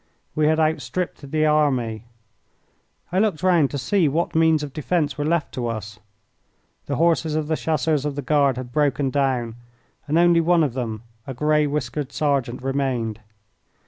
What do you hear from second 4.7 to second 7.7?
defence were left to us. The horses of the